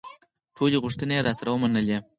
ټولې 0.55 0.77
غوښتنې 0.83 1.13
یې 1.17 1.23
راسره 1.27 1.49
ومنلې. 1.51 1.97